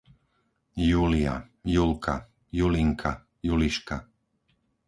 [0.85, 1.35] Júlia,
[1.73, 2.17] Julka,
[2.61, 3.15] Julinka,
[3.47, 4.05] Juliška